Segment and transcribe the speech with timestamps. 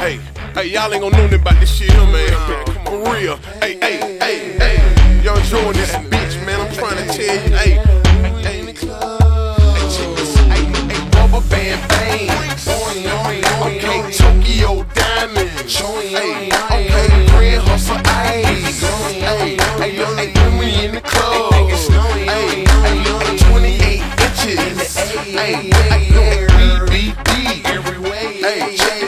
[0.00, 0.16] Hey,
[0.54, 2.32] hey, y'all ain't gonna know nothing about this shit man.
[2.86, 3.36] For real.
[3.60, 5.22] Hey, hey, hey, hey.
[5.22, 6.58] Young Dro this bitch, man.
[6.58, 7.72] I'm trying to tell you, hey.
[8.40, 10.34] Hey, hey, check this.
[10.48, 12.66] Hey, hey, rubber band banks.
[12.66, 15.76] Okay, Tokyo diamonds.
[15.76, 18.80] Hey, okay, grand hustle ice.
[18.80, 21.52] Hey, hey, hey, when we in the club.
[21.52, 24.96] Hey, hey, 28 inches.
[24.96, 26.48] Hey, hey,
[26.88, 27.28] BBD.
[28.40, 28.99] Hey, hey,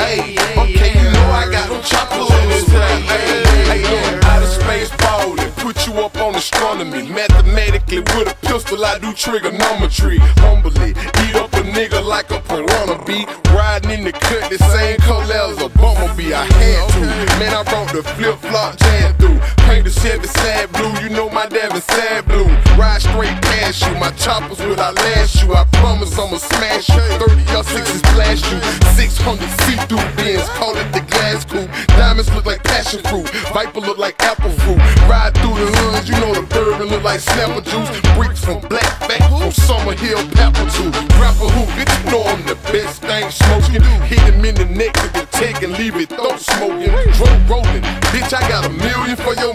[0.00, 2.30] Hey, okay, you know I got them choppers.
[2.72, 7.06] Hey, hey, hey, outer space ballin', put you up on astronomy.
[7.08, 10.16] Mathematically, with a pistol, I do trigonometry.
[10.40, 13.28] Humbly, eat up a nigga like a piranha beat.
[13.52, 16.32] Riding in the cut, the same color as a bumblebee.
[16.32, 17.00] I had to.
[17.38, 19.38] Man, I brought the flip flop jam through.
[19.68, 22.48] Paint the Chevy sad blue, you know my Devin sad blue.
[22.80, 25.52] Ride straight past you, my choppers will I last you.
[25.52, 27.02] I promise I'ma smash you.
[27.18, 28.60] 30 or 60s blast you.
[28.94, 31.70] 600 see-through Benz, call it the glass coupe.
[31.96, 34.78] Diamonds look like passion fruit, Viper look like apple fruit.
[35.08, 37.90] Ride through the hood, you know the bourbon look like snapper juice.
[38.14, 40.90] Bricks from Black Back from Summer Hill, Pepper too.
[41.18, 43.82] Rapper who, bitch, you know I'm the best thing smoking.
[44.06, 46.92] Hit him in the neck with the tech and leave it throat smoking.
[47.16, 47.82] Drum rolling,
[48.12, 49.54] bitch, I got a million for your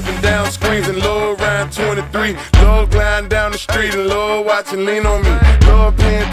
[0.00, 2.36] flipping down screens and love round 23.
[2.62, 5.30] Love gliding down the street and love watching lean on me.
[5.66, 6.30] Love paying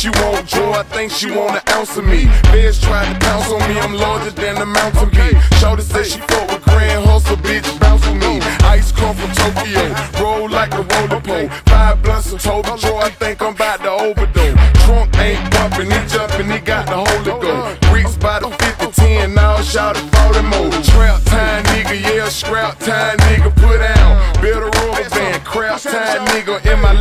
[0.00, 0.72] she want joy.
[0.72, 2.24] I think she want an ounce of me.
[2.44, 3.78] Bears trying to pounce on me.
[3.78, 5.36] I'm larger than the mountain peak.
[5.60, 7.68] Shawty said she fuck with grand hustle, bitch.
[7.78, 8.40] Bounce with me.
[8.64, 9.92] Ice come from Tokyo.
[10.18, 11.48] Roll like a roller pole.
[11.66, 12.96] Five blunts of Toby Joe.
[12.96, 14.56] I think I'm about to overdose.
[14.84, 15.90] Trunk ain't bumping.
[15.90, 16.50] He jumping.
[16.50, 17.80] He got the Holy Ghost.
[17.90, 19.34] Bricks by the 50 10.
[19.34, 20.70] Now shout it 40 more.
[20.82, 22.00] Trap time, nigga.
[22.00, 22.99] Yeah, scrap time,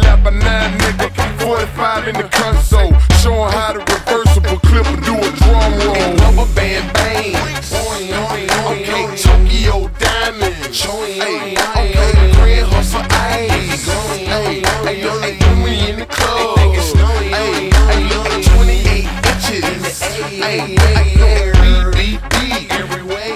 [0.10, 1.08] In my a nine, nigga.
[1.40, 2.94] 45 in the console.
[3.22, 6.16] Showing how to reversible clip and do a drum roll.
[6.18, 7.74] Rubber band banks.
[7.74, 10.82] Okay, Tokyo diamonds.
[10.82, 13.86] Hey, okay, grand hustle ice.
[14.26, 16.58] Hey, hey, hey, we in the club.
[16.58, 20.02] Hey, hey, 28 inches.
[20.02, 22.40] Hey, hey, BBD.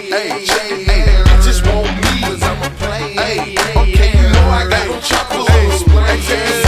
[0.09, 2.15] Hey, hey, hey, bitches want me.
[3.13, 5.47] Hey, okay, you know I got them choppers.
[6.27, 6.62] Hey,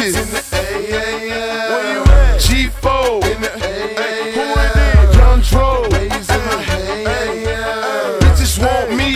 [0.00, 0.60] check this out.
[0.60, 1.68] Hey, 28 inches.
[1.70, 2.40] Where you at?
[2.40, 2.88] G4.
[3.12, 5.16] Who it is?
[5.16, 5.66] Young Dro.
[8.20, 9.10] Bitches want me.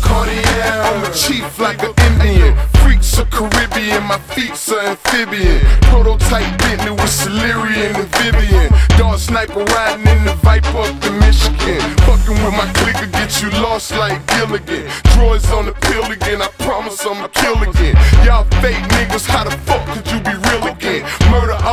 [0.00, 2.56] Cartier, I'm a chief like an Indian.
[2.82, 5.60] Freaks are Caribbean, my feet's are amphibian.
[5.82, 8.72] Prototype Bentley with Celerian and Vivian.
[8.96, 10.88] Dart sniper riding in the Viper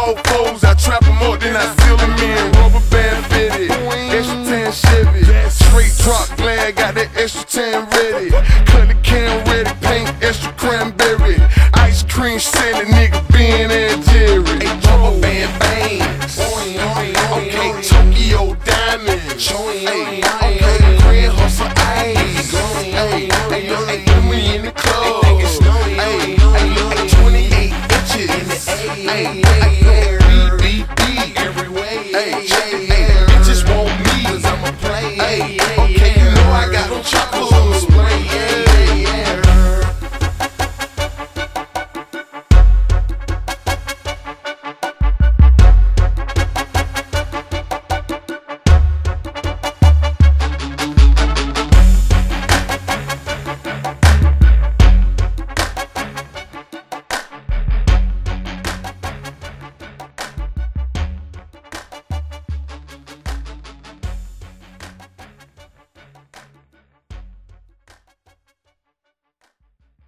[0.07, 2.51] old foes, I trap them up, then I seal them in.
[2.53, 3.72] Rubber band fitted,
[4.16, 5.23] extra tan Chevy.
[5.50, 8.29] Straight drop glad, got that extra tan ready.
[8.72, 11.38] Cut the can ready, paint extra cranberry.
[11.73, 14.59] Ice cream sandwich, nigga, Ben and Jerry.
[14.63, 16.39] Hey, rubber band banks.
[16.39, 19.47] Okay, Tokyo diamonds.
[19.47, 22.51] Hey, okay, Grand Hustle Ice.
[22.91, 25.24] Hey, hey, hey, hey, in the club.
[26.00, 28.68] Hey, hey, 28 inches.
[28.68, 29.56] Hey,